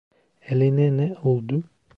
[0.41, 1.63] Eline ne oldu?